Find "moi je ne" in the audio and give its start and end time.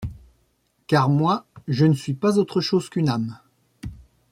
1.09-1.93